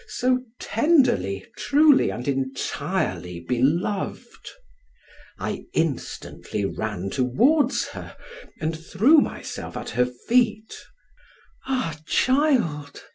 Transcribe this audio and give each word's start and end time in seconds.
so 0.07 0.39
tenderly, 0.57 1.45
truly, 1.55 2.09
and 2.09 2.27
entirely 2.27 3.39
beloved. 3.39 4.49
I 5.37 5.65
instantly 5.73 6.65
ran 6.65 7.11
towards 7.11 7.89
her, 7.89 8.17
and 8.59 8.75
threw 8.75 9.19
myself 9.19 9.77
at 9.77 9.91
her 9.91 10.07
feet. 10.07 10.73
"Ah! 11.67 11.99
child!" 12.07 13.03